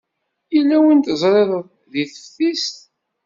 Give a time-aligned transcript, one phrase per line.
[0.55, 1.51] Yella win teẓrid
[1.91, 2.75] deg teftist?